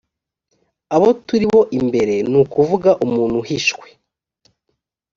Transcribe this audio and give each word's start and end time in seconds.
abo 0.95 1.09
turi 1.25 1.45
bo 1.53 1.61
imbere 1.79 2.15
ni 2.31 2.37
ukuvuga 2.41 2.91
umuntu 3.05 3.35
uhishwe 3.43 3.87